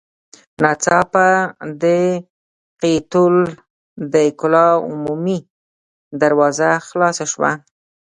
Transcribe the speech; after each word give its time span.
ناڅاپه 0.63 1.27
د 1.81 1.83
قيتول 2.81 3.35
د 4.13 4.15
کلا 4.39 4.67
عمومي 4.89 5.39
دروازه 6.21 6.69
خلاصه 6.87 7.25
شوه. 7.33 7.51